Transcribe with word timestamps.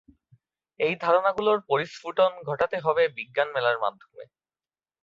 এই 0.79 0.93
ধারণাগুলাের 1.01 1.59
পরিস্ফুটন 1.69 2.31
ঘটাতে 2.45 2.77
হবে 2.79 3.03
বিজ্ঞান 3.17 3.47
মেলার 3.53 3.77
মাধ্যমে। 3.79 4.23